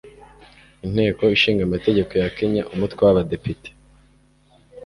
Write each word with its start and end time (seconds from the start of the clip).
Inteko 0.85 1.23
ishinga 1.35 1.61
amategeko 1.67 2.11
ya 2.21 2.27
Kenya, 2.37 2.63
umutwe 2.73 2.99
w'Abadepite, 3.05 3.69